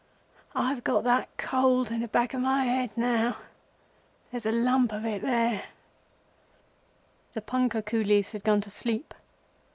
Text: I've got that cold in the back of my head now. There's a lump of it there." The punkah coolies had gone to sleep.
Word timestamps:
I've 0.55 0.83
got 0.83 1.03
that 1.03 1.29
cold 1.37 1.91
in 1.91 1.99
the 1.99 2.07
back 2.07 2.33
of 2.33 2.41
my 2.41 2.63
head 2.63 2.89
now. 2.95 3.37
There's 4.31 4.47
a 4.47 4.51
lump 4.51 4.91
of 4.91 5.05
it 5.05 5.21
there." 5.21 5.65
The 7.33 7.41
punkah 7.43 7.83
coolies 7.83 8.31
had 8.31 8.43
gone 8.43 8.61
to 8.61 8.71
sleep. 8.71 9.13